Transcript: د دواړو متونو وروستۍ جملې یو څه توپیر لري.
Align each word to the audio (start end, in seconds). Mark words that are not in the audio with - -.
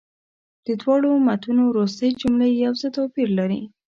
د 0.65 0.67
دواړو 0.81 1.09
متونو 1.27 1.63
وروستۍ 1.67 2.09
جملې 2.21 2.49
یو 2.65 2.73
څه 2.81 2.87
توپیر 2.95 3.29
لري. 3.39 3.61